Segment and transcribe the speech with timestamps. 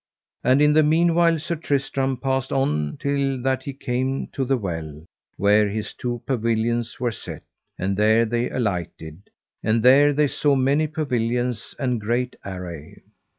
[0.43, 5.05] And in the meanwhile Sir Tristram passed on till that he came to the well
[5.37, 7.43] where his two pavilions were set;
[7.77, 9.29] and there they alighted,
[9.61, 13.03] and there they saw many pavilions and great array.